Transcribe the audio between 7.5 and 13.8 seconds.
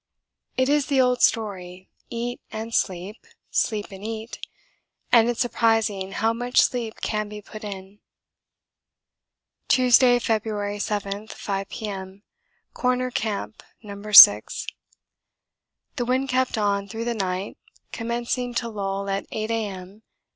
in. Tuesday, February 7, 5 P.M. Corner Camp,